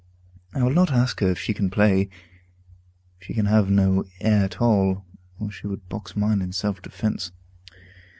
[0.55, 2.09] I will not ask her if she can play;
[3.19, 5.05] she can have no ear at all,
[5.37, 7.31] or she would box mine in self defence.